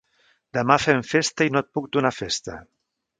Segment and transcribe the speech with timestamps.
[0.57, 2.57] Demà fem festa i no et puc donar festa.